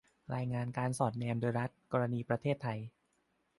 [0.35, 2.79] รายงานการสอดแนมโดยรัฐ- กรณีประเทศไทย